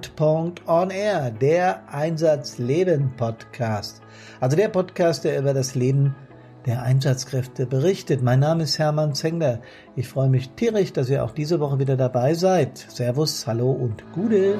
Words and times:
Brandpunkt 0.00 0.66
on 0.66 0.90
Air, 0.90 1.30
der 1.30 1.82
Einsatzleben 1.92 3.14
Podcast. 3.16 4.00
Also 4.40 4.56
der 4.56 4.68
Podcast, 4.68 5.24
der 5.24 5.38
über 5.38 5.52
das 5.52 5.74
Leben 5.74 6.14
der 6.64 6.82
Einsatzkräfte 6.82 7.66
berichtet. 7.66 8.22
Mein 8.22 8.40
Name 8.40 8.62
ist 8.62 8.78
Hermann 8.78 9.14
Zengler. 9.14 9.60
Ich 9.96 10.08
freue 10.08 10.30
mich 10.30 10.50
tierisch, 10.50 10.92
dass 10.94 11.10
ihr 11.10 11.22
auch 11.22 11.32
diese 11.32 11.60
Woche 11.60 11.78
wieder 11.78 11.96
dabei 11.96 12.32
seid. 12.34 12.78
Servus, 12.78 13.46
hallo 13.46 13.72
und 13.72 14.02
Gude. 14.12 14.58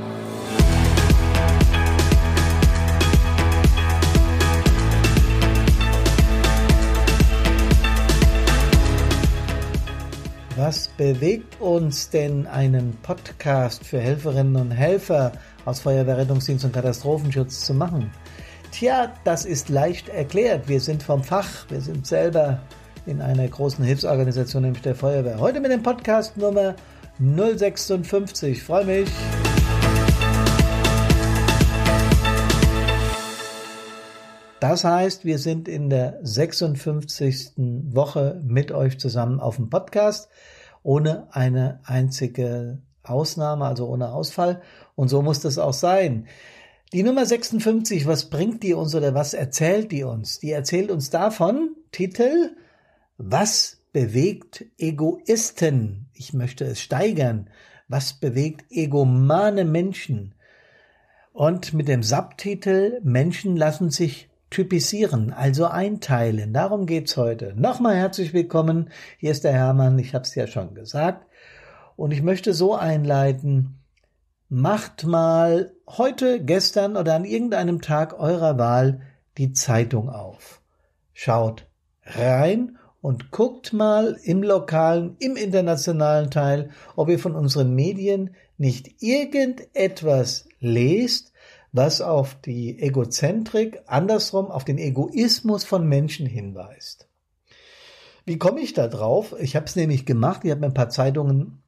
Was 10.63 10.89
bewegt 10.89 11.59
uns 11.59 12.11
denn, 12.11 12.47
einen 12.47 12.95
Podcast 13.01 13.83
für 13.83 13.99
Helferinnen 13.99 14.57
und 14.57 14.71
Helfer 14.71 15.33
aus 15.65 15.81
Feuerwehrrettungsdienst 15.81 16.67
und 16.67 16.75
Katastrophenschutz 16.75 17.65
zu 17.65 17.73
machen? 17.73 18.11
Tja, 18.71 19.11
das 19.25 19.47
ist 19.47 19.71
leicht 19.71 20.11
erklärt. 20.11 20.69
Wir 20.69 20.81
sind 20.81 21.03
vom 21.03 21.25
Fach. 21.25 21.65
Wir 21.71 21.81
sind 21.81 22.07
selber 22.07 22.61
in 23.07 23.23
einer 23.23 23.49
großen 23.49 23.83
Hilfsorganisation, 23.83 24.65
nämlich 24.65 24.83
der 24.83 24.95
Feuerwehr. 24.95 25.41
Heute 25.41 25.61
mit 25.61 25.73
dem 25.73 25.83
Podcast 25.83 26.37
Nummer 26.37 26.75
056. 27.19 28.53
Ich 28.53 28.63
freue 28.63 28.85
mich. 28.85 29.09
Das 34.61 34.85
heißt, 34.85 35.25
wir 35.25 35.39
sind 35.39 35.69
in 35.69 35.89
der 35.89 36.19
56. 36.23 37.53
Woche 37.57 38.43
mit 38.45 38.73
euch 38.73 38.99
zusammen 38.99 39.41
auf 39.41 39.57
dem 39.57 39.71
Podcast, 39.71 40.29
ohne 40.83 41.29
eine 41.31 41.81
einzige 41.85 42.83
Ausnahme, 43.03 43.65
also 43.65 43.89
ohne 43.89 44.13
Ausfall. 44.13 44.61
Und 44.97 45.09
so 45.09 45.23
muss 45.23 45.41
das 45.41 45.59
auch 45.59 45.73
sein. 45.73 46.27
Die 46.93 47.03
Nummer 47.03 47.25
56, 47.25 48.07
was 48.07 48.29
bringt 48.29 48.63
die 48.63 48.75
uns 48.75 48.95
oder 48.95 49.15
was 49.15 49.33
erzählt 49.33 49.93
die 49.93 50.05
uns? 50.05 50.41
Die 50.41 50.51
erzählt 50.51 50.91
uns 50.91 51.09
davon, 51.09 51.77
Titel, 51.91 52.57
was 53.17 53.79
bewegt 53.93 54.67
Egoisten? 54.77 56.11
Ich 56.13 56.35
möchte 56.35 56.65
es 56.65 56.81
steigern. 56.81 57.49
Was 57.89 58.13
bewegt 58.13 58.67
egomane 58.71 59.65
Menschen? 59.65 60.35
Und 61.33 61.73
mit 61.73 61.89
dem 61.89 62.03
Subtitel 62.03 63.01
Menschen 63.03 63.57
lassen 63.57 63.91
sich 63.91 64.30
typisieren, 64.51 65.33
also 65.33 65.67
einteilen. 65.67 66.53
Darum 66.53 66.87
geht's 66.87 67.17
heute. 67.17 67.55
Nochmal 67.57 67.97
herzlich 67.97 68.35
willkommen. 68.35 68.91
Hier 69.19 69.31
ist 69.31 69.45
der 69.45 69.53
Hermann. 69.53 69.99
Ich 69.99 70.15
habe 70.15 70.25
es 70.25 70.35
ja 70.35 70.47
schon 70.47 70.75
gesagt. 70.75 71.27
Und 71.97 72.11
ich 72.11 72.23
möchte 72.23 72.53
so 72.53 72.75
einleiten. 72.75 73.79
Macht 74.49 75.07
mal 75.07 75.73
heute, 75.89 76.45
gestern 76.45 76.97
oder 76.97 77.15
an 77.15 77.25
irgendeinem 77.25 77.81
Tag 77.81 78.19
eurer 78.19 78.59
Wahl 78.59 79.03
die 79.39 79.53
Zeitung 79.53 80.09
auf. 80.09 80.61
Schaut 81.13 81.69
rein 82.05 82.79
und 83.01 83.31
guckt 83.31 83.73
mal 83.73 84.19
im 84.25 84.43
lokalen, 84.43 85.17
im 85.21 85.37
internationalen 85.37 86.31
Teil, 86.31 86.71
ob 86.97 87.09
ihr 87.09 87.21
von 87.21 87.37
unseren 87.37 87.75
Medien 87.75 88.35
nicht 88.59 89.03
irgendetwas 89.03 90.49
lest, 90.59 91.30
was 91.73 92.01
auf 92.01 92.35
die 92.41 92.81
Egozentrik, 92.81 93.83
andersrum 93.87 94.47
auf 94.47 94.65
den 94.65 94.79
Egoismus 94.79 95.65
von 95.65 95.87
Menschen 95.87 96.27
hinweist. 96.27 97.09
Wie 98.25 98.39
komme 98.39 98.61
ich 98.61 98.75
da 98.75 98.89
drauf? 98.89 99.35
Ich 99.41 99.57
habe 99.57 99.67
es 99.67 99.77
nämlich 99.77 100.07
gemacht. 100.07 100.41
Ich 100.45 100.51
habe 100.51 100.61
mir 100.61 100.67
ein 100.67 100.75
paar 100.75 100.91
Zeitungen 100.91 101.63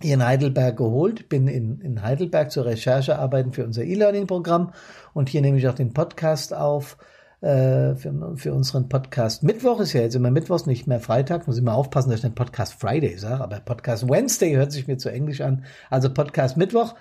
hier 0.00 0.14
in 0.14 0.24
Heidelberg 0.24 0.76
geholt, 0.76 1.28
bin 1.28 1.46
in, 1.48 1.80
in 1.80 2.02
Heidelberg 2.02 2.50
zur 2.50 2.64
Recherche 2.64 3.18
arbeiten 3.18 3.52
für 3.52 3.64
unser 3.64 3.84
E-Learning-Programm 3.84 4.72
und 5.12 5.28
hier 5.28 5.40
nehme 5.40 5.58
ich 5.58 5.68
auch 5.68 5.74
den 5.74 5.92
Podcast 5.92 6.52
auf 6.52 6.98
äh, 7.40 7.94
für, 7.94 8.34
für 8.36 8.54
unseren 8.54 8.88
Podcast. 8.88 9.42
Mittwoch 9.42 9.80
ist 9.80 9.92
ja 9.92 10.00
jetzt 10.00 10.16
immer 10.16 10.30
Mittwochs, 10.30 10.66
nicht 10.66 10.86
mehr 10.86 11.00
Freitag. 11.00 11.46
Muss 11.46 11.58
ich 11.58 11.62
mal 11.62 11.74
aufpassen, 11.74 12.10
dass 12.10 12.18
ich 12.18 12.26
den 12.26 12.34
Podcast 12.34 12.74
Friday 12.74 13.16
sage, 13.18 13.42
aber 13.42 13.60
Podcast 13.60 14.08
Wednesday 14.08 14.54
hört 14.54 14.72
sich 14.72 14.86
mir 14.86 14.98
zu 14.98 15.10
Englisch 15.10 15.40
an. 15.40 15.64
Also 15.90 16.12
Podcast 16.12 16.56
Mittwoch 16.56 16.94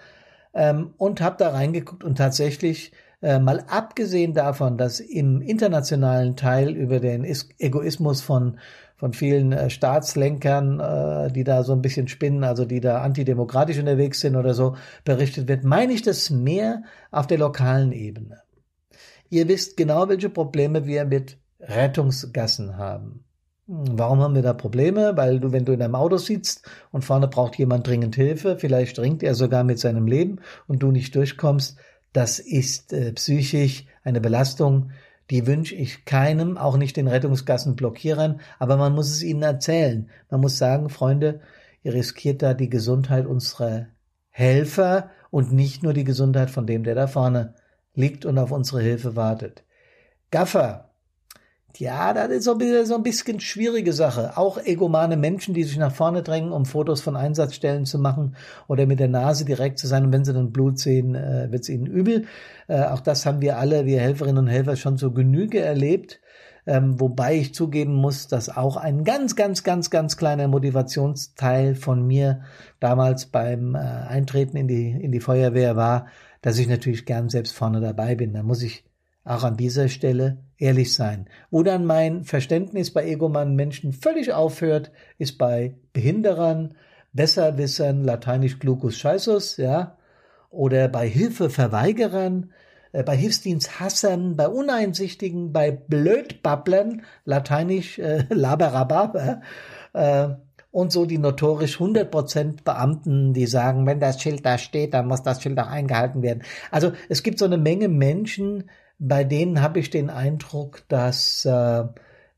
ähm, 0.53 0.93
und 0.97 1.21
habe 1.21 1.37
da 1.37 1.49
reingeguckt 1.49 2.03
und 2.03 2.17
tatsächlich 2.17 2.91
äh, 3.21 3.39
mal 3.39 3.63
abgesehen 3.67 4.33
davon, 4.33 4.77
dass 4.77 4.99
im 4.99 5.41
internationalen 5.41 6.35
Teil 6.35 6.75
über 6.75 6.99
den 6.99 7.23
Is 7.23 7.49
Egoismus 7.57 8.21
von 8.21 8.59
von 9.03 9.11
vielen 9.11 9.51
äh, 9.51 9.69
Staatslenkern, 9.69 10.79
äh, 10.79 11.29
die 11.29 11.43
da 11.43 11.63
so 11.63 11.73
ein 11.73 11.81
bisschen 11.81 12.07
spinnen, 12.07 12.45
also 12.45 12.63
die 12.63 12.79
da 12.79 13.01
antidemokratisch 13.01 13.77
unterwegs 13.77 14.21
sind 14.21 14.37
oder 14.37 14.53
so, 14.53 14.77
berichtet 15.03 15.49
wird, 15.49 15.65
meine 15.65 15.91
ich 15.91 16.03
das 16.03 16.29
mehr 16.29 16.83
auf 17.11 17.27
der 17.27 17.37
lokalen 17.37 17.91
Ebene. 17.91 18.41
Ihr 19.29 19.49
wisst 19.49 19.75
genau, 19.75 20.07
welche 20.07 20.29
Probleme 20.29 20.85
wir 20.85 21.03
mit 21.03 21.37
Rettungsgassen 21.59 22.77
haben. 22.77 23.25
Warum 23.65 24.19
haben 24.19 24.35
wir 24.35 24.41
da 24.41 24.53
Probleme? 24.53 25.15
Weil 25.15 25.39
du, 25.39 25.53
wenn 25.53 25.63
du 25.63 25.71
in 25.71 25.81
einem 25.81 25.95
Auto 25.95 26.17
sitzt 26.17 26.69
und 26.91 27.05
vorne 27.05 27.29
braucht 27.29 27.57
jemand 27.57 27.87
dringend 27.87 28.15
Hilfe, 28.15 28.57
vielleicht 28.57 28.99
ringt 28.99 29.23
er 29.23 29.35
sogar 29.35 29.63
mit 29.63 29.79
seinem 29.79 30.05
Leben 30.05 30.39
und 30.67 30.83
du 30.83 30.91
nicht 30.91 31.15
durchkommst, 31.15 31.77
das 32.11 32.39
ist 32.39 32.91
äh, 32.91 33.13
psychisch 33.13 33.85
eine 34.03 34.19
Belastung, 34.19 34.91
die 35.29 35.47
wünsche 35.47 35.75
ich 35.75 36.03
keinem, 36.03 36.57
auch 36.57 36.75
nicht 36.75 36.97
den 36.97 37.07
Rettungsgassenblockierern, 37.07 38.41
aber 38.59 38.75
man 38.75 38.93
muss 38.93 39.09
es 39.09 39.23
ihnen 39.23 39.41
erzählen. 39.41 40.09
Man 40.29 40.41
muss 40.41 40.57
sagen, 40.57 40.89
Freunde, 40.89 41.39
ihr 41.81 41.93
riskiert 41.93 42.41
da 42.41 42.53
die 42.53 42.69
Gesundheit 42.69 43.25
unserer 43.25 43.87
Helfer 44.29 45.09
und 45.31 45.53
nicht 45.53 45.83
nur 45.83 45.93
die 45.93 46.03
Gesundheit 46.03 46.49
von 46.49 46.67
dem, 46.67 46.83
der 46.83 46.95
da 46.95 47.07
vorne 47.07 47.55
liegt 47.95 48.25
und 48.25 48.37
auf 48.37 48.51
unsere 48.51 48.81
Hilfe 48.81 49.15
wartet. 49.15 49.63
Gaffer, 50.31 50.92
ja, 51.77 52.13
das 52.13 52.29
ist 52.29 52.43
so 52.43 52.57
ein, 52.57 53.03
bisschen, 53.03 53.39
schwierige 53.39 53.93
Sache. 53.93 54.37
Auch 54.37 54.57
egomane 54.63 55.17
Menschen, 55.17 55.53
die 55.53 55.63
sich 55.63 55.77
nach 55.77 55.93
vorne 55.93 56.21
drängen, 56.21 56.51
um 56.51 56.65
Fotos 56.65 57.01
von 57.01 57.15
Einsatzstellen 57.15 57.85
zu 57.85 57.97
machen 57.97 58.35
oder 58.67 58.85
mit 58.85 58.99
der 58.99 59.07
Nase 59.07 59.43
direkt 59.43 59.79
zu 59.79 59.87
sein. 59.87 60.05
Und 60.05 60.13
wenn 60.13 60.23
sie 60.23 60.33
dann 60.33 60.51
Blut 60.51 60.77
sehen, 60.77 61.15
äh, 61.15 61.51
wird 61.51 61.63
es 61.63 61.69
ihnen 61.69 61.87
übel. 61.87 62.25
Äh, 62.67 62.83
auch 62.83 62.99
das 62.99 63.25
haben 63.25 63.41
wir 63.41 63.57
alle, 63.57 63.85
wir 63.85 63.99
Helferinnen 63.99 64.45
und 64.45 64.47
Helfer, 64.47 64.75
schon 64.75 64.97
so 64.97 65.11
Genüge 65.11 65.59
erlebt. 65.59 66.19
Ähm, 66.65 66.99
wobei 66.99 67.35
ich 67.35 67.53
zugeben 67.53 67.93
muss, 67.93 68.27
dass 68.27 68.49
auch 68.49 68.77
ein 68.77 69.03
ganz, 69.03 69.35
ganz, 69.35 69.63
ganz, 69.63 69.89
ganz 69.89 70.15
kleiner 70.15 70.47
Motivationsteil 70.47 71.75
von 71.75 72.05
mir 72.05 72.41
damals 72.79 73.25
beim 73.25 73.75
äh, 73.75 73.79
Eintreten 73.79 74.55
in 74.57 74.67
die, 74.67 74.91
in 74.91 75.11
die 75.11 75.19
Feuerwehr 75.19 75.75
war, 75.75 76.07
dass 76.41 76.57
ich 76.57 76.67
natürlich 76.67 77.05
gern 77.05 77.29
selbst 77.29 77.53
vorne 77.53 77.81
dabei 77.81 78.15
bin. 78.15 78.33
Da 78.33 78.43
muss 78.43 78.61
ich 78.61 78.85
auch 79.23 79.43
an 79.43 79.57
dieser 79.57 79.87
Stelle 79.87 80.37
ehrlich 80.57 80.93
sein. 80.93 81.27
Wo 81.49 81.63
dann 81.63 81.85
mein 81.85 82.23
Verständnis 82.23 82.91
bei 82.91 83.05
egomanen 83.07 83.55
Menschen 83.55 83.93
völlig 83.93 84.33
aufhört, 84.33 84.91
ist 85.17 85.37
bei 85.37 85.75
Behinderern, 85.93 86.75
Besserwissern, 87.13 88.03
lateinisch 88.03 88.59
glucus 88.59 88.97
scheißus, 88.97 89.57
ja, 89.57 89.97
oder 90.49 90.87
bei 90.87 91.07
Hilfeverweigerern, 91.07 92.51
äh, 92.91 93.03
bei 93.03 93.15
Hilfsdiensthassern, 93.15 94.35
bei 94.35 94.47
Uneinsichtigen, 94.47 95.53
bei 95.53 95.71
Blödbabblern, 95.71 97.03
lateinisch 97.25 97.99
äh, 97.99 98.25
Laberababa, 98.29 99.41
äh, 99.93 100.29
und 100.71 100.91
so 100.91 101.05
die 101.05 101.19
notorisch 101.19 101.77
100% 101.77 102.63
Beamten, 102.63 103.33
die 103.33 103.45
sagen, 103.45 103.85
wenn 103.85 103.99
das 103.99 104.19
Schild 104.19 104.43
da 104.43 104.57
steht, 104.57 104.95
dann 104.95 105.07
muss 105.07 105.21
das 105.21 105.39
Schild 105.39 105.59
auch 105.59 105.67
eingehalten 105.67 106.23
werden. 106.23 106.41
Also 106.71 106.93
es 107.09 107.21
gibt 107.21 107.37
so 107.37 107.45
eine 107.45 107.59
Menge 107.59 107.89
Menschen, 107.89 108.63
bei 109.05 109.25
denen 109.25 109.61
habe 109.61 109.79
ich 109.79 109.89
den 109.89 110.09
Eindruck, 110.09 110.83
dass 110.87 111.43
äh, 111.43 111.83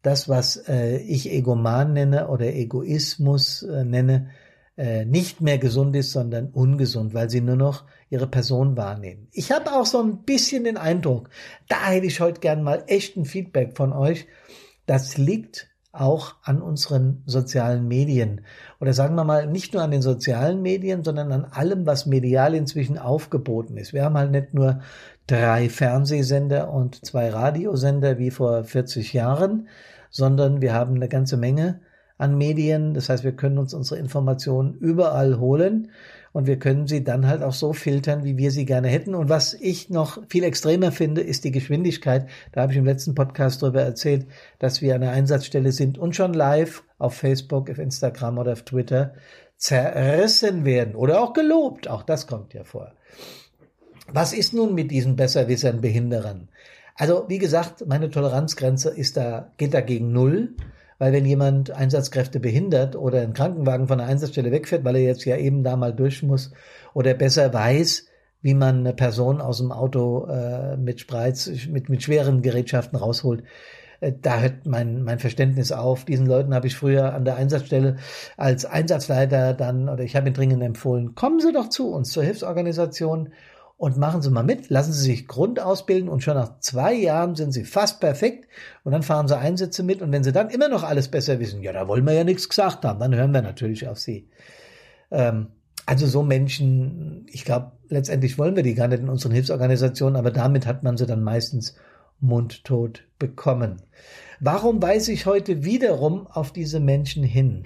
das, 0.01 0.27
was 0.27 0.57
äh, 0.67 0.97
ich 0.97 1.31
Egoman 1.31 1.93
nenne 1.93 2.27
oder 2.27 2.47
Egoismus 2.47 3.61
äh, 3.61 3.85
nenne, 3.85 4.31
äh, 4.75 5.05
nicht 5.05 5.41
mehr 5.41 5.59
gesund 5.59 5.95
ist, 5.95 6.11
sondern 6.11 6.49
ungesund, 6.49 7.13
weil 7.13 7.29
sie 7.29 7.41
nur 7.41 7.55
noch 7.55 7.85
ihre 8.09 8.27
Person 8.27 8.75
wahrnehmen. 8.77 9.27
Ich 9.31 9.51
habe 9.51 9.73
auch 9.73 9.85
so 9.85 10.01
ein 10.01 10.23
bisschen 10.23 10.63
den 10.63 10.77
Eindruck, 10.77 11.29
da 11.67 11.87
hätte 11.87 12.07
ich 12.07 12.19
heute 12.19 12.41
gern 12.41 12.63
mal 12.63 12.83
echten 12.87 13.25
Feedback 13.25 13.77
von 13.77 13.93
euch. 13.93 14.25
Das 14.87 15.17
liegt 15.17 15.69
auch 15.99 16.35
an 16.43 16.61
unseren 16.61 17.23
sozialen 17.25 17.87
Medien. 17.87 18.41
Oder 18.79 18.93
sagen 18.93 19.15
wir 19.15 19.23
mal, 19.23 19.47
nicht 19.47 19.73
nur 19.73 19.83
an 19.83 19.91
den 19.91 20.01
sozialen 20.01 20.61
Medien, 20.61 21.03
sondern 21.03 21.31
an 21.31 21.45
allem, 21.45 21.85
was 21.85 22.05
medial 22.05 22.53
inzwischen 22.53 22.97
aufgeboten 22.97 23.77
ist. 23.77 23.93
Wir 23.93 24.03
haben 24.03 24.17
halt 24.17 24.31
nicht 24.31 24.53
nur 24.53 24.81
drei 25.27 25.69
Fernsehsender 25.69 26.71
und 26.71 27.03
zwei 27.05 27.29
Radiosender 27.29 28.17
wie 28.17 28.31
vor 28.31 28.63
40 28.63 29.13
Jahren, 29.13 29.67
sondern 30.09 30.61
wir 30.61 30.73
haben 30.73 30.95
eine 30.95 31.07
ganze 31.09 31.37
Menge 31.37 31.81
an 32.17 32.37
Medien. 32.37 32.93
Das 32.93 33.09
heißt, 33.09 33.23
wir 33.23 33.35
können 33.35 33.57
uns 33.57 33.73
unsere 33.73 33.99
Informationen 33.99 34.75
überall 34.75 35.39
holen 35.39 35.91
und 36.35 36.47
wir 36.47 36.59
können 36.59 36.85
sie 36.85 37.01
dann 37.01 37.27
halt 37.27 37.41
auch 37.41 37.53
so 37.53 37.71
filtern, 37.71 38.25
wie 38.25 38.35
wir 38.35 38.51
sie 38.51 38.65
gerne 38.65 38.89
hätten. 38.89 39.15
Und 39.15 39.29
was 39.29 39.53
ich 39.53 39.89
noch 39.89 40.21
viel 40.27 40.43
extremer 40.43 40.91
finde, 40.91 41.21
ist 41.21 41.45
die 41.45 41.51
Geschwindigkeit. 41.51 42.27
Da 42.51 42.61
habe 42.61 42.73
ich 42.73 42.77
im 42.77 42.83
letzten 42.83 43.15
Podcast 43.15 43.63
darüber 43.63 43.81
erzählt, 43.83 44.27
dass 44.59 44.81
wir 44.81 44.95
an 44.95 45.01
der 45.01 45.11
Einsatzstelle 45.11 45.71
sind 45.71 45.97
und 45.97 46.13
schon 46.13 46.33
live 46.33 46.83
auf 46.97 47.13
Facebook, 47.13 47.69
auf 47.69 47.77
Instagram 47.77 48.37
oder 48.37 48.51
auf 48.51 48.63
Twitter 48.63 49.13
zerrissen 49.55 50.65
werden 50.65 50.95
oder 50.95 51.21
auch 51.21 51.31
gelobt. 51.31 51.87
Auch 51.87 52.03
das 52.03 52.27
kommt 52.27 52.53
ja 52.53 52.65
vor. 52.65 52.91
Was 54.11 54.33
ist 54.33 54.53
nun 54.53 54.75
mit 54.75 54.91
diesen 54.91 55.15
Besserwissern, 55.15 55.79
Behinderern? 55.79 56.49
Also, 56.95 57.23
wie 57.29 57.39
gesagt, 57.39 57.87
meine 57.87 58.09
Toleranzgrenze 58.09 58.89
ist 58.89 59.15
da, 59.15 59.53
geht 59.55 59.73
da 59.73 59.79
gegen 59.79 60.11
Null. 60.11 60.55
Weil 60.97 61.13
wenn 61.13 61.25
jemand 61.25 61.71
Einsatzkräfte 61.71 62.39
behindert 62.39 62.95
oder 62.95 63.21
einen 63.21 63.33
Krankenwagen 63.33 63.87
von 63.87 63.97
der 63.97 64.07
Einsatzstelle 64.07 64.51
wegfährt, 64.51 64.83
weil 64.85 64.95
er 64.95 65.03
jetzt 65.03 65.25
ja 65.25 65.35
eben 65.37 65.63
da 65.63 65.75
mal 65.75 65.93
durch 65.93 66.23
muss 66.23 66.51
oder 66.93 67.13
besser 67.13 67.53
weiß, 67.53 68.05
wie 68.41 68.53
man 68.53 68.79
eine 68.79 68.93
Person 68.93 69.41
aus 69.41 69.57
dem 69.57 69.71
Auto 69.71 70.27
äh, 70.27 70.77
mit 70.77 70.99
Spreiz, 70.99 71.49
mit, 71.67 71.89
mit 71.89 72.03
schweren 72.03 72.41
Gerätschaften 72.41 72.97
rausholt, 72.97 73.43
äh, 73.99 74.13
da 74.21 74.39
hört 74.39 74.65
mein, 74.65 75.03
mein 75.03 75.19
Verständnis 75.19 75.71
auf. 75.71 76.05
Diesen 76.05 76.27
Leuten 76.27 76.53
habe 76.53 76.67
ich 76.67 76.75
früher 76.75 77.13
an 77.13 77.25
der 77.25 77.37
Einsatzstelle 77.37 77.97
als 78.37 78.65
Einsatzleiter 78.65 79.53
dann, 79.53 79.89
oder 79.89 80.03
ich 80.03 80.15
habe 80.15 80.27
ihnen 80.27 80.35
dringend 80.35 80.63
empfohlen, 80.63 81.15
kommen 81.15 81.39
Sie 81.39 81.51
doch 81.51 81.69
zu 81.69 81.91
uns 81.91 82.11
zur 82.11 82.23
Hilfsorganisation 82.23 83.29
und 83.77 83.97
machen 83.97 84.21
Sie 84.21 84.29
mal 84.29 84.43
mit, 84.43 84.69
lassen 84.69 84.93
Sie 84.93 85.03
sich 85.03 85.27
Grund 85.27 85.59
ausbilden 85.59 86.09
und 86.09 86.23
schon 86.23 86.35
nach 86.35 86.59
zwei 86.59 86.93
Jahren 86.93 87.35
sind 87.35 87.51
Sie 87.51 87.65
fast 87.65 87.99
perfekt 87.99 88.47
und 88.83 88.93
dann 88.93 89.03
fahren 89.03 89.27
Sie 89.27 89.37
Einsätze 89.37 89.83
mit 89.83 90.01
und 90.01 90.11
wenn 90.11 90.23
Sie 90.23 90.31
dann 90.31 90.49
immer 90.49 90.69
noch 90.69 90.83
alles 90.83 91.09
besser 91.09 91.39
wissen, 91.39 91.61
ja, 91.61 91.73
da 91.73 91.87
wollen 91.87 92.05
wir 92.05 92.13
ja 92.13 92.23
nichts 92.23 92.47
gesagt 92.47 92.85
haben, 92.85 92.99
dann 92.99 93.15
hören 93.15 93.33
wir 93.33 93.41
natürlich 93.41 93.87
auf 93.87 93.99
Sie. 93.99 94.29
Ähm, 95.11 95.47
also 95.85 96.07
so 96.07 96.23
Menschen, 96.23 97.27
ich 97.29 97.45
glaube, 97.45 97.73
letztendlich 97.89 98.37
wollen 98.37 98.55
wir 98.55 98.63
die 98.63 98.73
gar 98.73 98.87
nicht 98.87 99.01
in 99.01 99.09
unseren 99.09 99.33
Hilfsorganisationen, 99.33 100.15
aber 100.15 100.31
damit 100.31 100.65
hat 100.65 100.83
man 100.83 100.97
sie 100.97 101.05
dann 101.05 101.23
meistens 101.23 101.75
mundtot 102.19 103.03
bekommen. 103.19 103.81
Warum 104.39 104.81
weise 104.81 105.11
ich 105.11 105.25
heute 105.25 105.63
wiederum 105.63 106.27
auf 106.27 106.51
diese 106.51 106.79
Menschen 106.79 107.23
hin? 107.23 107.65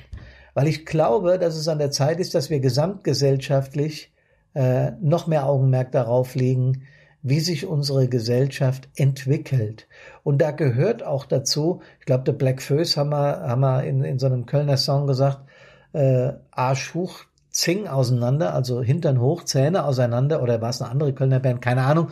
Weil 0.53 0.67
ich 0.67 0.85
glaube, 0.85 1.39
dass 1.39 1.55
es 1.55 1.67
an 1.67 1.79
der 1.79 1.91
Zeit 1.91 2.19
ist, 2.19 2.35
dass 2.35 2.50
wir 2.50 2.59
gesamtgesellschaftlich 2.59 4.12
äh, 4.54 4.92
noch 5.01 5.28
mehr 5.28 5.46
Augenmerk 5.48 5.92
darauf 5.92 6.36
legen, 6.36 6.84
wie 7.22 7.40
sich 7.40 7.66
unsere 7.66 8.07
Gesellschaft 8.07 8.88
entwickelt. 8.96 9.88
Und 10.24 10.42
da 10.42 10.51
gehört 10.51 11.04
auch 11.04 11.25
dazu, 11.25 11.81
ich 12.00 12.06
glaube, 12.06 12.24
der 12.24 12.34
Black 12.34 12.62
Föß 12.62 12.98
haben 12.98 13.10
wir, 13.10 13.42
haben 13.42 13.62
wir 13.62 13.84
in, 13.84 14.04
in 14.04 14.19
so 14.19 14.28
einem 14.28 14.46
Kölner 14.46 14.78
Song 14.78 15.07
gesagt, 15.07 15.40
äh, 15.94 16.34
Arsch 16.51 16.94
hoch, 16.94 17.25
Zing 17.51 17.88
auseinander, 17.88 18.54
also 18.54 18.81
Hintern 18.81 19.19
hoch, 19.19 19.44
Zähne 19.44 19.84
auseinander, 19.84 20.42
oder 20.44 20.62
war 20.62 20.69
es 20.69 20.81
eine 20.81 20.92
andere 20.92 21.13
Kölner 21.13 21.40
Band, 21.40 21.62
keine 21.62 21.81
Ahnung. 21.81 22.10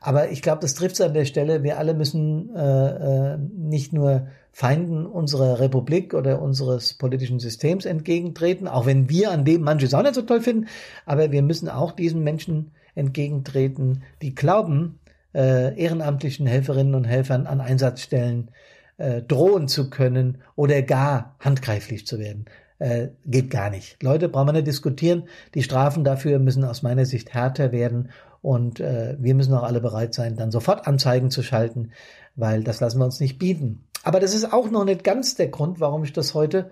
Aber 0.00 0.30
ich 0.30 0.42
glaube, 0.42 0.60
das 0.62 0.74
trifft 0.74 0.94
es 0.94 1.00
an 1.00 1.14
der 1.14 1.26
Stelle. 1.26 1.62
Wir 1.62 1.78
alle 1.78 1.94
müssen 1.94 2.54
äh, 2.56 3.34
äh, 3.34 3.38
nicht 3.38 3.92
nur 3.92 4.26
Feinden 4.52 5.06
unserer 5.06 5.60
Republik 5.60 6.14
oder 6.14 6.42
unseres 6.42 6.94
politischen 6.94 7.38
Systems 7.38 7.84
entgegentreten, 7.84 8.68
auch 8.68 8.86
wenn 8.86 9.08
wir 9.08 9.30
an 9.30 9.44
dem 9.44 9.62
manches 9.62 9.94
auch 9.94 10.02
nicht 10.02 10.14
so 10.14 10.22
toll 10.22 10.40
finden, 10.40 10.66
aber 11.06 11.32
wir 11.32 11.42
müssen 11.42 11.68
auch 11.68 11.92
diesen 11.92 12.22
Menschen 12.22 12.72
entgegentreten, 12.94 14.02
die 14.22 14.34
glauben, 14.34 14.98
äh, 15.34 15.78
ehrenamtlichen 15.80 16.46
Helferinnen 16.46 16.94
und 16.94 17.04
Helfern 17.04 17.46
an 17.46 17.60
Einsatzstellen 17.60 18.50
äh, 18.98 19.22
drohen 19.22 19.68
zu 19.68 19.90
können 19.90 20.38
oder 20.56 20.82
gar 20.82 21.36
handgreiflich 21.38 22.06
zu 22.06 22.18
werden. 22.18 22.46
Äh, 22.78 23.08
geht 23.26 23.50
gar 23.50 23.70
nicht. 23.70 24.02
Leute, 24.02 24.28
brauchen 24.28 24.48
wir 24.48 24.52
nicht 24.52 24.66
diskutieren. 24.66 25.24
Die 25.54 25.62
Strafen 25.62 26.02
dafür 26.02 26.38
müssen 26.38 26.64
aus 26.64 26.82
meiner 26.82 27.04
Sicht 27.04 27.34
härter 27.34 27.72
werden 27.72 28.10
und 28.42 28.80
äh, 28.80 29.16
wir 29.18 29.34
müssen 29.34 29.54
auch 29.54 29.64
alle 29.64 29.80
bereit 29.80 30.14
sein, 30.14 30.36
dann 30.36 30.50
sofort 30.50 30.86
Anzeigen 30.86 31.30
zu 31.30 31.42
schalten, 31.42 31.92
weil 32.36 32.64
das 32.64 32.80
lassen 32.80 32.98
wir 32.98 33.04
uns 33.04 33.20
nicht 33.20 33.38
bieten. 33.38 33.84
Aber 34.02 34.20
das 34.20 34.34
ist 34.34 34.52
auch 34.52 34.70
noch 34.70 34.84
nicht 34.84 35.04
ganz 35.04 35.34
der 35.34 35.48
Grund, 35.48 35.80
warum 35.80 36.04
ich 36.04 36.12
das 36.12 36.34
heute 36.34 36.70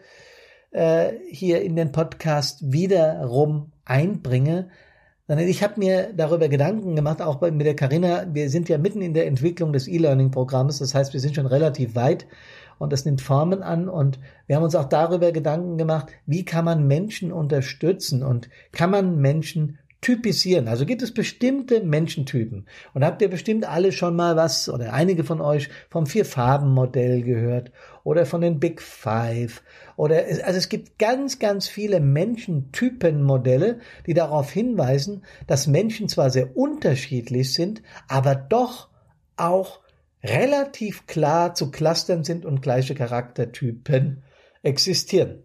äh, 0.70 1.12
hier 1.28 1.62
in 1.62 1.76
den 1.76 1.92
Podcast 1.92 2.72
wiederum 2.72 3.72
einbringe. 3.84 4.70
Sondern 5.26 5.46
ich 5.46 5.62
habe 5.62 5.78
mir 5.78 6.12
darüber 6.14 6.48
Gedanken 6.48 6.96
gemacht, 6.96 7.20
auch 7.20 7.36
bei, 7.36 7.50
mit 7.50 7.66
der 7.66 7.76
Carina. 7.76 8.26
Wir 8.32 8.48
sind 8.48 8.69
ja 8.70 8.78
mitten 8.78 9.02
in 9.02 9.12
der 9.12 9.26
Entwicklung 9.26 9.75
des 9.75 9.86
E-Learning-Programmes. 9.86 10.78
Das 10.78 10.94
heißt, 10.94 11.12
wir 11.12 11.20
sind 11.20 11.34
schon 11.34 11.46
relativ 11.46 11.94
weit 11.94 12.26
und 12.78 12.92
das 12.92 13.04
nimmt 13.04 13.20
Formen 13.20 13.62
an. 13.62 13.90
Und 13.90 14.19
wir 14.46 14.56
haben 14.56 14.62
uns 14.62 14.74
auch 14.74 14.88
darüber 14.88 15.31
Gedanken 15.32 15.76
gemacht, 15.76 16.08
wie 16.24 16.46
kann 16.46 16.64
man 16.64 16.86
Menschen 16.86 17.31
unterstützen 17.31 18.22
und 18.22 18.48
kann 18.72 18.90
man 18.90 19.19
Menschen 19.19 19.78
typisieren. 20.00 20.68
Also 20.68 20.86
gibt 20.86 21.02
es 21.02 21.12
bestimmte 21.12 21.82
Menschentypen. 21.82 22.66
Und 22.94 23.04
habt 23.04 23.20
ihr 23.20 23.28
bestimmt 23.28 23.68
alle 23.68 23.92
schon 23.92 24.14
mal 24.14 24.36
was 24.36 24.68
oder 24.68 24.92
einige 24.92 25.24
von 25.24 25.40
euch 25.40 25.68
vom 25.90 26.06
Vier-Farben-Modell 26.06 27.22
gehört 27.22 27.72
oder 28.04 28.24
von 28.24 28.40
den 28.40 28.60
Big 28.60 28.80
Five 28.80 29.62
oder 29.96 30.28
es, 30.28 30.40
also 30.40 30.58
es 30.58 30.68
gibt 30.68 31.00
ganz, 31.00 31.40
ganz 31.40 31.66
viele 31.66 31.98
Menschentypen-Modelle, 31.98 33.80
die 34.06 34.14
darauf 34.14 34.50
hinweisen, 34.52 35.24
dass 35.48 35.66
Menschen 35.66 36.08
zwar 36.08 36.30
sehr 36.30 36.56
unterschiedlich 36.56 37.52
sind, 37.52 37.82
aber 38.06 38.36
doch 38.36 38.88
auch 39.36 39.80
relativ 40.22 41.06
klar 41.06 41.54
zu 41.54 41.72
clustern 41.72 42.22
sind 42.22 42.44
und 42.44 42.62
gleiche 42.62 42.94
Charaktertypen 42.94 44.22
existieren. 44.62 45.42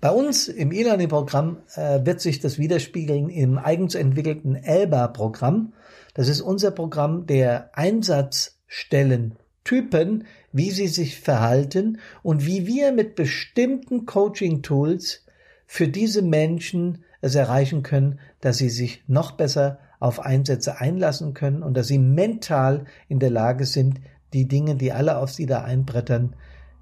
Bei 0.00 0.10
uns 0.10 0.48
im 0.48 0.72
E-Learning-Programm 0.72 1.58
äh, 1.74 2.06
wird 2.06 2.22
sich 2.22 2.40
das 2.40 2.58
widerspiegeln 2.58 3.28
im 3.28 3.58
eigens 3.58 3.94
entwickelten 3.94 4.54
ELBA-Programm. 4.54 5.74
Das 6.14 6.28
ist 6.28 6.40
unser 6.40 6.70
Programm 6.70 7.26
der 7.26 7.76
Einsatzstellentypen, 7.76 10.24
wie 10.52 10.70
sie 10.70 10.88
sich 10.88 11.20
verhalten 11.20 11.98
und 12.22 12.46
wie 12.46 12.66
wir 12.66 12.92
mit 12.92 13.14
bestimmten 13.14 14.06
Coaching-Tools 14.06 15.26
für 15.66 15.88
diese 15.88 16.22
Menschen 16.22 17.04
es 17.20 17.34
erreichen 17.34 17.82
können, 17.82 18.20
dass 18.40 18.56
sie 18.56 18.70
sich 18.70 19.04
noch 19.06 19.32
besser 19.32 19.80
auf 19.98 20.20
Einsätze 20.20 20.80
einlassen 20.80 21.34
können 21.34 21.62
und 21.62 21.76
dass 21.76 21.88
sie 21.88 21.98
mental 21.98 22.86
in 23.08 23.18
der 23.18 23.28
Lage 23.28 23.66
sind, 23.66 24.00
die 24.32 24.48
Dinge, 24.48 24.76
die 24.76 24.92
alle 24.92 25.18
auf 25.18 25.30
sie 25.30 25.44
da 25.44 25.62
einbrettern, 25.62 26.36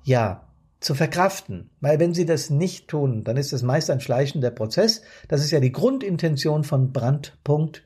ja, 0.05 0.48
zu 0.81 0.95
verkraften. 0.95 1.71
Weil 1.81 1.99
wenn 1.99 2.15
sie 2.15 2.27
das 2.27 2.51
nicht 2.51 2.89
tun, 2.89 3.25
dann 3.25 3.37
ist 3.37 3.53
es 3.53 3.63
meist 3.63 3.91
ein 3.91 4.01
schleichender 4.01 4.51
Prozess. 4.51 5.03
Das 5.29 5.41
ist 5.41 5.51
ja 5.51 5.61
die 5.61 5.73
Grundintention 5.73 6.65
von 6.65 6.93
Brandpunkt, 6.93 7.85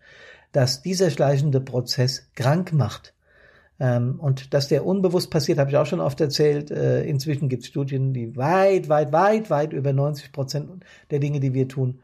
dass 0.53 0.83
dieser 0.83 1.11
schleichende 1.11 1.61
Prozess 1.61 2.29
krank 2.35 2.73
macht. 2.73 3.15
Ähm, 3.81 4.21
und 4.21 4.53
dass 4.53 4.69
der 4.69 4.85
unbewusst 4.85 5.31
passiert, 5.31 5.59
habe 5.59 5.71
ich 5.71 5.77
auch 5.77 5.87
schon 5.87 6.01
oft 6.01 6.21
erzählt. 6.21 6.71
Äh, 6.71 7.05
inzwischen 7.05 7.49
gibt 7.49 7.63
es 7.63 7.69
Studien, 7.69 8.13
die 8.13 8.37
weit, 8.37 8.89
weit, 8.89 9.13
weit, 9.13 9.51
weit 9.51 9.73
über 9.73 9.93
90 9.93 10.31
Prozent 10.33 10.85
der 11.11 11.19
Dinge, 11.19 11.41
die 11.41 11.55
wir 11.55 11.69
tun, 11.69 12.01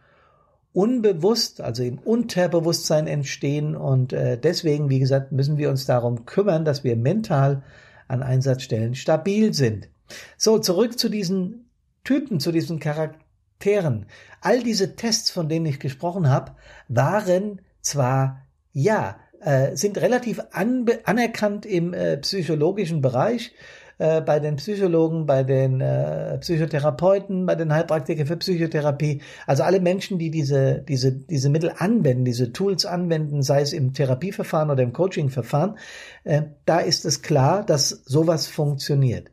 unbewusst, 0.73 1.61
also 1.61 1.83
im 1.83 1.99
Unterbewusstsein 1.99 3.07
entstehen. 3.07 3.77
Und 3.77 4.13
äh, 4.15 4.39
deswegen, 4.39 4.89
wie 4.89 4.99
gesagt, 5.01 5.33
müssen 5.33 5.59
wir 5.59 5.69
uns 5.69 5.85
darum 5.85 6.25
kümmern, 6.25 6.65
dass 6.65 6.83
wir 6.83 6.97
mental 6.97 7.63
an 8.07 8.23
Einsatzstellen 8.23 8.95
stabil 8.95 9.53
sind. 9.53 9.89
So, 10.37 10.59
zurück 10.59 10.99
zu 10.99 11.09
diesen 11.09 11.71
Typen, 12.05 12.41
zu 12.41 12.53
diesen 12.53 12.79
Charakteren. 12.79 14.07
All 14.41 14.63
diese 14.63 14.97
Tests, 14.97 15.31
von 15.31 15.49
denen 15.49 15.67
ich 15.67 15.81
gesprochen 15.81 16.29
habe, 16.29 16.53
waren 16.89 17.61
zwar, 17.81 18.47
ja, 18.73 19.19
äh, 19.41 19.77
sind 19.77 19.99
relativ 19.99 20.41
anerkannt 20.53 21.67
im 21.67 21.95
äh, 21.95 22.17
psychologischen 22.19 23.01
Bereich, 23.01 23.53
äh, 23.99 24.21
bei 24.21 24.39
den 24.39 24.57
Psychologen, 24.57 25.27
bei 25.27 25.43
den 25.43 25.81
äh, 25.81 26.39
Psychotherapeuten, 26.39 27.47
bei 27.47 27.57
den 27.57 27.73
Heilpraktikern 27.73 28.27
für 28.27 28.37
Psychotherapie. 28.37 29.23
Also 29.47 29.65
alle 29.65 29.81
Menschen, 29.81 30.19
die 30.19 30.31
diese, 30.31 30.85
diese, 30.89 31.13
diese 31.13 31.51
Mittel 31.51 31.73
anwenden, 31.77 32.25
diese 32.25 32.53
Tools 32.53 32.87
anwenden, 32.87 33.43
sei 33.43 33.61
es 33.61 33.73
im 33.73 33.93
Therapieverfahren 33.93 34.71
oder 34.71 34.85
im 34.85 34.93
Coachingverfahren, 34.93 35.79
äh, 36.23 36.43
da 36.65 36.79
ist 36.79 37.05
es 37.05 37.23
klar, 37.23 37.65
dass 37.65 37.89
sowas 37.89 38.47
funktioniert. 38.47 39.33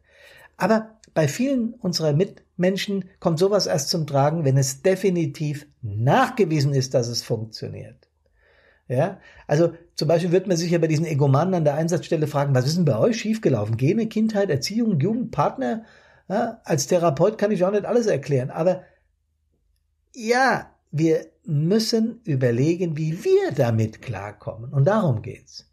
Aber 0.58 0.98
bei 1.14 1.28
vielen 1.28 1.74
unserer 1.74 2.14
Mitmenschen 2.14 3.06
kommt 3.20 3.40
sowas 3.40 3.68
erst 3.68 3.90
zum 3.90 4.06
Tragen, 4.06 4.46
wenn 4.46 4.58
es 4.58 4.82
definitiv 4.82 5.66
nachgewiesen 5.82 6.74
ist, 6.74 6.94
dass 6.94 7.08
es 7.08 7.24
funktioniert. 7.24 8.10
Ja, 8.88 9.20
also 9.48 9.74
zum 9.96 10.08
Beispiel 10.08 10.32
wird 10.32 10.48
man 10.48 10.58
sich 10.58 10.72
ja 10.72 10.78
bei 10.78 10.88
diesen 10.88 11.06
Egomanen 11.06 11.56
an 11.56 11.64
der 11.64 11.76
Einsatzstelle 11.76 12.28
fragen, 12.28 12.54
was 12.54 12.68
ist 12.68 12.78
denn 12.78 12.86
bei 12.86 12.98
euch 12.98 13.20
schiefgelaufen? 13.20 13.78
Gene, 13.78 14.08
Kindheit, 14.08 14.50
Erziehung, 14.50 15.00
Jugend, 15.00 15.32
Partner? 15.32 15.86
Ja, 16.30 16.62
als 16.64 16.86
Therapeut 16.88 17.38
kann 17.38 17.52
ich 17.52 17.64
auch 17.64 17.72
nicht 17.72 17.86
alles 17.86 18.06
erklären, 18.06 18.52
aber 18.52 18.84
ja, 20.14 20.72
wir 20.92 21.26
müssen 21.44 22.22
überlegen, 22.24 22.98
wie 22.98 23.24
wir 23.24 23.52
damit 23.56 24.02
klarkommen. 24.02 24.72
Und 24.72 24.86
darum 24.86 25.22
geht's. 25.22 25.70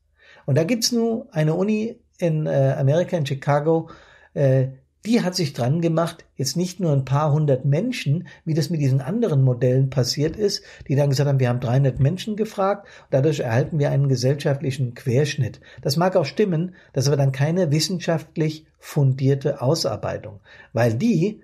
Und 0.47 0.57
da 0.57 0.65
gibt's 0.65 0.93
nur 0.93 1.29
eine 1.33 1.55
Uni 1.55 2.01
in 2.19 2.47
äh, 2.47 2.75
Amerika, 2.79 3.17
in 3.17 3.27
Chicago, 3.27 3.89
äh, 4.35 4.69
die 5.05 5.23
hat 5.23 5.35
sich 5.35 5.53
dran 5.53 5.81
gemacht, 5.81 6.25
jetzt 6.37 6.57
nicht 6.57 6.79
nur 6.79 6.93
ein 6.93 7.05
paar 7.05 7.33
hundert 7.33 7.65
Menschen, 7.65 8.29
wie 8.45 8.55
das 8.55 8.71
mit 8.71 8.81
diesen 8.81 9.01
anderen 9.01 9.43
Modellen 9.43 9.91
passiert 9.91 10.37
ist, 10.37 10.63
die 10.89 10.95
dann 10.95 11.11
gesagt 11.11 11.29
haben, 11.29 11.41
wir 11.41 11.49
haben 11.49 11.61
300 11.61 11.99
Menschen 11.99 12.37
gefragt, 12.37 12.87
dadurch 13.11 13.41
erhalten 13.41 13.79
wir 13.81 13.91
einen 13.91 14.09
gesellschaftlichen 14.09 14.95
Querschnitt. 14.95 15.61
Das 15.81 15.97
mag 15.97 16.15
auch 16.15 16.25
stimmen, 16.25 16.77
das 16.93 17.05
ist 17.05 17.09
aber 17.09 17.17
dann 17.17 17.33
keine 17.33 17.73
wissenschaftlich 17.73 18.67
fundierte 18.79 19.61
Ausarbeitung, 19.61 20.41
weil 20.73 20.95
die 20.95 21.43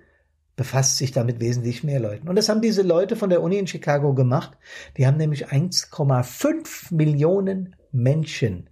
befasst 0.55 0.97
sich 0.97 1.11
damit 1.11 1.39
wesentlich 1.39 1.83
mehr 1.83 1.99
Leuten. 1.99 2.27
Und 2.27 2.35
das 2.35 2.49
haben 2.49 2.61
diese 2.61 2.81
Leute 2.81 3.15
von 3.15 3.29
der 3.29 3.41
Uni 3.41 3.57
in 3.57 3.67
Chicago 3.67 4.13
gemacht. 4.13 4.57
Die 4.97 5.07
haben 5.07 5.15
nämlich 5.17 5.47
1,5 5.47 6.93
Millionen 6.93 7.75
Menschen 7.91 8.69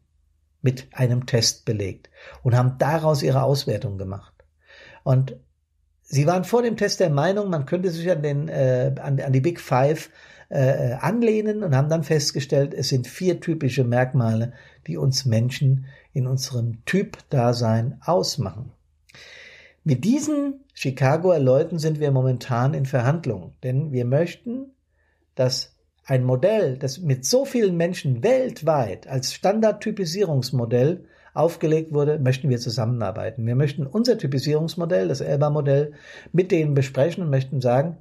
mit 0.61 0.87
einem 0.91 1.25
Test 1.25 1.65
belegt 1.65 2.09
und 2.43 2.55
haben 2.55 2.77
daraus 2.77 3.23
ihre 3.23 3.43
Auswertung 3.43 3.97
gemacht. 3.97 4.33
Und 5.03 5.37
sie 6.03 6.25
waren 6.27 6.43
vor 6.43 6.61
dem 6.61 6.77
Test 6.77 6.99
der 6.99 7.09
Meinung, 7.09 7.49
man 7.49 7.65
könnte 7.65 7.91
sich 7.91 8.09
an, 8.09 8.21
den, 8.21 8.47
äh, 8.47 8.93
an, 8.99 9.19
an 9.19 9.33
die 9.33 9.41
Big 9.41 9.59
Five 9.59 10.09
äh, 10.49 10.93
anlehnen 10.93 11.63
und 11.63 11.75
haben 11.75 11.89
dann 11.89 12.03
festgestellt, 12.03 12.73
es 12.73 12.89
sind 12.89 13.07
vier 13.07 13.39
typische 13.39 13.83
Merkmale, 13.83 14.53
die 14.87 14.97
uns 14.97 15.25
Menschen 15.25 15.85
in 16.13 16.27
unserem 16.27 16.83
Typ-Dasein 16.85 17.99
ausmachen. 18.03 18.71
Mit 19.83 20.03
diesen 20.03 20.65
Chicagoer 20.73 21.39
Leuten 21.39 21.79
sind 21.79 21.99
wir 21.99 22.11
momentan 22.11 22.73
in 22.73 22.85
Verhandlungen, 22.85 23.53
denn 23.63 23.91
wir 23.91 24.05
möchten, 24.05 24.73
dass 25.35 25.76
ein 26.07 26.23
Modell, 26.23 26.77
das 26.77 26.99
mit 26.99 27.25
so 27.25 27.43
vielen 27.43 27.75
Menschen 27.75 28.23
weltweit 28.23 29.07
als 29.07 29.33
Standardtypisierungsmodell 29.33 31.03
aufgelegt 31.33 31.93
wurde, 31.93 32.17
möchten 32.17 32.49
wir 32.49 32.59
zusammenarbeiten. 32.59 33.45
Wir 33.45 33.55
möchten 33.55 33.85
unser 33.85 34.17
Typisierungsmodell, 34.17 35.09
das 35.09 35.19
ELBA-Modell, 35.19 35.93
mit 36.31 36.51
denen 36.51 36.73
besprechen 36.73 37.23
und 37.23 37.29
möchten 37.29 37.59
sagen, 37.59 37.97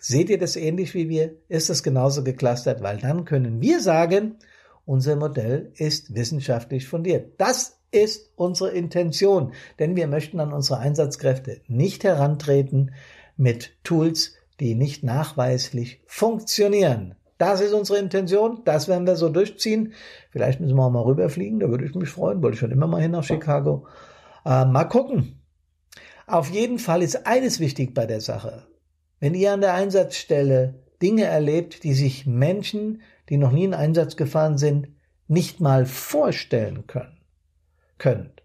seht 0.00 0.30
ihr 0.30 0.38
das 0.38 0.56
ähnlich 0.56 0.94
wie 0.94 1.10
wir? 1.10 1.36
Ist 1.48 1.68
das 1.68 1.82
genauso 1.82 2.24
geklustert? 2.24 2.82
Weil 2.82 2.96
dann 2.96 3.26
können 3.26 3.60
wir 3.60 3.80
sagen, 3.80 4.36
unser 4.86 5.14
Modell 5.14 5.70
ist 5.74 6.14
wissenschaftlich 6.14 6.88
fundiert. 6.88 7.38
Das 7.38 7.78
ist 7.90 8.32
unsere 8.36 8.70
Intention, 8.70 9.52
denn 9.78 9.96
wir 9.96 10.06
möchten 10.06 10.40
an 10.40 10.54
unsere 10.54 10.78
Einsatzkräfte 10.78 11.60
nicht 11.66 12.04
herantreten 12.04 12.92
mit 13.36 13.76
Tools, 13.84 14.34
die 14.60 14.74
nicht 14.74 15.04
nachweislich 15.04 16.00
funktionieren. 16.06 17.14
Das 17.38 17.60
ist 17.60 17.72
unsere 17.72 18.00
Intention, 18.00 18.62
das 18.64 18.88
werden 18.88 19.06
wir 19.06 19.14
so 19.14 19.28
durchziehen. 19.28 19.94
Vielleicht 20.30 20.60
müssen 20.60 20.76
wir 20.76 20.84
auch 20.84 20.90
mal 20.90 21.02
rüberfliegen, 21.02 21.60
da 21.60 21.68
würde 21.70 21.84
ich 21.84 21.94
mich 21.94 22.08
freuen, 22.08 22.42
wollte 22.42 22.54
ich 22.54 22.60
schon 22.60 22.72
immer 22.72 22.88
mal 22.88 23.00
hin 23.00 23.12
nach 23.12 23.24
Chicago. 23.24 23.86
Äh, 24.44 24.64
mal 24.64 24.84
gucken. 24.84 25.40
Auf 26.26 26.50
jeden 26.50 26.78
Fall 26.78 27.02
ist 27.02 27.26
eines 27.26 27.60
wichtig 27.60 27.94
bei 27.94 28.06
der 28.06 28.20
Sache. 28.20 28.66
Wenn 29.20 29.34
ihr 29.34 29.52
an 29.52 29.60
der 29.60 29.74
Einsatzstelle 29.74 30.82
Dinge 31.00 31.24
erlebt, 31.24 31.84
die 31.84 31.94
sich 31.94 32.26
Menschen, 32.26 33.02
die 33.28 33.36
noch 33.36 33.52
nie 33.52 33.64
in 33.64 33.74
Einsatz 33.74 34.16
gefahren 34.16 34.58
sind, 34.58 34.88
nicht 35.28 35.60
mal 35.60 35.86
vorstellen 35.86 36.86
können, 36.86 37.18
könnt. 37.98 38.42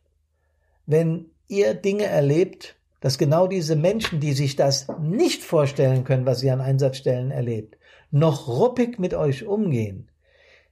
Wenn 0.86 1.32
ihr 1.48 1.74
Dinge 1.74 2.06
erlebt, 2.06 2.76
dass 3.00 3.18
genau 3.18 3.48
diese 3.48 3.76
Menschen, 3.76 4.20
die 4.20 4.34
sich 4.34 4.56
das 4.56 4.88
nicht 5.02 5.44
vorstellen 5.44 6.04
können, 6.04 6.26
was 6.26 6.44
ihr 6.44 6.54
an 6.54 6.62
Einsatzstellen 6.62 7.32
erlebt, 7.32 7.78
noch 8.14 8.48
ruppig 8.48 9.00
mit 9.00 9.14
euch 9.14 9.46
umgehen, 9.46 10.10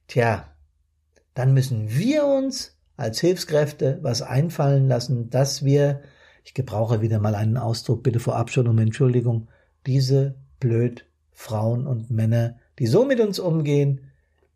tja, 0.07 0.48
dann 1.33 1.53
müssen 1.53 1.89
wir 1.89 2.25
uns 2.25 2.77
als 2.98 3.19
Hilfskräfte 3.19 4.00
was 4.01 4.21
einfallen 4.21 4.88
lassen, 4.88 5.29
dass 5.31 5.65
wir, 5.65 6.01
ich 6.43 6.53
gebrauche 6.53 7.01
wieder 7.01 7.19
mal 7.19 7.33
einen 7.33 7.57
Ausdruck, 7.57 8.03
bitte 8.03 8.19
vorab 8.19 8.51
schon 8.51 8.67
um 8.67 8.77
Entschuldigung, 8.77 9.48
diese 9.88 10.36
blöd 10.60 11.07
Frauen 11.31 11.88
und 11.88 12.12
Männer, 12.12 12.57
die 12.77 12.86
so 12.86 13.05
mit 13.05 13.19
uns 13.19 13.39
umgehen, 13.39 14.12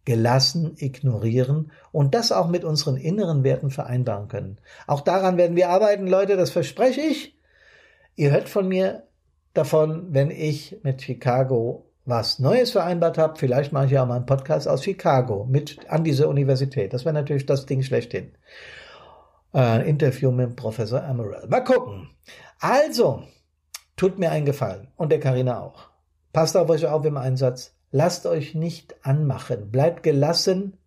gelassen 0.06 0.76
ignorieren 0.78 1.72
und 1.92 2.14
das 2.14 2.32
auch 2.32 2.48
mit 2.48 2.64
unseren 2.64 2.98
inneren 2.98 3.44
Werten 3.44 3.72
vereinbaren 3.72 4.28
können. 4.28 4.60
Auch 4.86 5.02
daran 5.02 5.38
werden 5.38 5.56
wir 5.56 5.70
arbeiten, 5.70 6.06
Leute, 6.06 6.38
das 6.38 6.52
verspreche 6.52 7.02
ich. 7.02 7.36
Ihr 8.16 8.30
hört 8.30 8.48
von 8.48 8.68
mir 8.68 9.08
davon, 9.56 10.14
wenn 10.14 10.30
ich 10.30 10.78
mit 10.84 11.02
Chicago 11.02 11.90
was 12.06 12.40
Neues 12.40 12.72
vereinbart 12.72 13.18
habe. 13.18 13.38
Vielleicht 13.38 13.72
mache 13.72 13.86
ich 13.86 13.92
ja 13.92 14.04
auch 14.04 14.08
mal 14.08 14.18
einen 14.18 14.26
Podcast 14.26 14.68
aus 14.68 14.84
Chicago 14.84 15.46
mit 15.50 15.90
an 15.90 16.04
dieser 16.04 16.30
Universität. 16.30 16.94
Das 16.94 17.04
wäre 17.04 17.14
natürlich 17.14 17.46
das 17.46 17.66
Ding 17.66 17.82
schlechthin. 17.82 18.32
Äh, 19.54 19.90
Interview 19.90 20.32
mit 20.32 20.56
Professor 20.56 21.04
Amaral. 21.04 21.48
Mal 21.48 21.64
gucken. 21.64 22.10
Also, 22.60 23.24
tut 23.96 24.20
mir 24.20 24.32
einen 24.32 24.46
Gefallen 24.46 24.88
und 24.96 25.12
der 25.12 25.20
Karina 25.20 25.62
auch. 25.62 25.90
Passt 26.32 26.56
auf 26.56 26.70
euch 26.70 26.86
auf 26.86 27.06
im 27.06 27.18
Einsatz. 27.18 27.74
Lasst 27.92 28.26
euch 28.26 28.56
nicht 28.56 28.96
anmachen. 29.06 29.72
Bleibt 29.72 30.04
gelassen. 30.04 30.78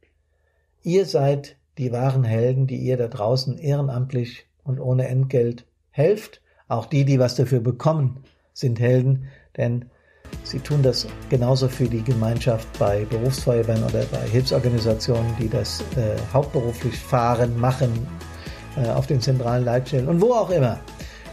Ihr 0.83 1.07
seid 1.07 1.57
die 1.79 1.93
wahren 1.93 2.25
Helden, 2.25 2.67
die 2.67 2.77
ihr 2.77 2.97
da 2.97 3.09
draußen 3.09 3.57
ehrenamtlich 3.59 4.47
und 4.63 4.79
ohne 4.79 5.09
Entgelt 5.09 5.65
helft. 5.91 6.43
Auch 6.69 6.87
die, 6.87 7.05
die 7.05 7.19
was 7.19 7.35
dafür 7.35 7.61
bekommen, 7.61 8.25
sind 8.53 8.79
Helden, 8.79 9.29
denn 9.57 9.87
Sie 10.45 10.61
tun 10.61 10.83
das 10.83 11.07
genauso 11.29 11.69
für 11.69 11.85
die 11.85 12.03
Gemeinschaft 12.03 12.67
bei 12.79 13.05
Berufsfeuerwehren 13.05 13.85
oder 13.85 14.05
bei 14.11 14.27
Hilfsorganisationen, 14.31 15.37
die 15.39 15.49
das 15.49 15.81
äh, 15.97 16.17
hauptberuflich 16.33 16.97
fahren, 16.97 17.59
machen, 17.61 18.07
äh, 18.77 18.89
auf 18.89 19.07
den 19.07 19.21
zentralen 19.21 19.65
Leitstellen 19.65 20.09
und 20.09 20.21
wo 20.21 20.33
auch 20.33 20.51
immer. 20.51 20.79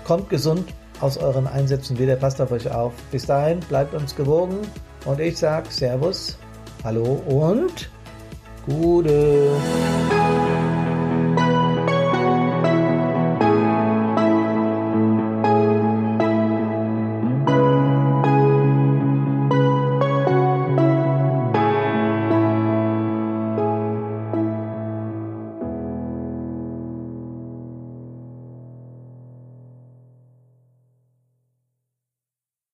Kommt 0.04 0.30
gesund 0.30 0.74
aus 1.02 1.18
euren 1.18 1.48
Einsätzen 1.48 1.98
wieder, 1.98 2.16
passt 2.16 2.42
auf 2.42 2.52
euch 2.52 2.70
auf. 2.70 2.94
Bis 3.12 3.25
dahin, 3.25 3.60
bleibt 3.62 3.94
uns 3.94 4.16
gewogen 4.16 4.58
und 5.06 5.20
ich 5.20 5.38
sage 5.38 5.68
Servus, 5.70 6.38
Hallo 6.84 7.22
und 7.25 7.90
Gute. 8.66 9.52